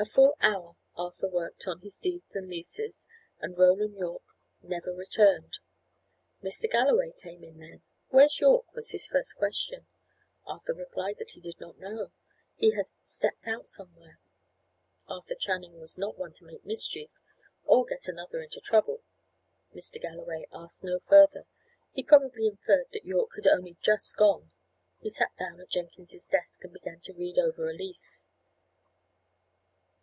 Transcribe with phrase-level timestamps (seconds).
[0.00, 3.08] A full hour Arthur worked on at his deeds and leases,
[3.40, 4.22] and Roland Yorke
[4.62, 5.58] never returned.
[6.40, 6.70] Mr.
[6.70, 7.82] Galloway came in then.
[8.10, 9.88] "Where's Yorke?" was his first question.
[10.46, 12.12] Arthur replied that he did not know;
[12.54, 14.20] he had "stepped out" somewhere.
[15.08, 17.10] Arthur Channing was not one to make mischief,
[17.64, 19.02] or get another into trouble.
[19.74, 20.00] Mr.
[20.00, 21.44] Galloway asked no further;
[21.90, 24.52] he probably inferred that Yorke had only just gone.
[25.00, 28.28] He sat down at Jenkins's desk, and began to read over a lease.